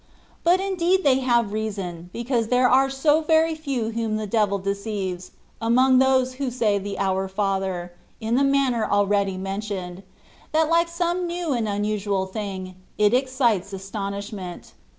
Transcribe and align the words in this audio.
But 0.43 0.59
indeed 0.59 1.03
they 1.03 1.19
have 1.19 1.53
reason, 1.53 2.09
because 2.11 2.47
there 2.47 2.67
are 2.67 2.89
so 2.89 3.21
very 3.21 3.53
few 3.53 3.91
whom 3.91 4.15
the 4.17 4.25
devil 4.25 4.57
deceives, 4.57 5.29
among 5.61 5.99
those 5.99 6.33
who 6.41 6.49
say 6.49 6.79
the" 6.79 6.97
Our 6.97 7.27
Father,'' 7.27 7.91
in 8.19 8.33
the 8.33 8.43
manner 8.43 8.83
already 8.83 9.37
mentioned, 9.37 10.01
that 10.53 10.75
Uke 10.75 10.87
some 10.87 11.27
new 11.27 11.53
and 11.53 11.67
unusual 11.69 12.25
thing, 12.25 12.73
it 12.97 13.13
excites 13.13 13.73
astonishment. 13.73 14.73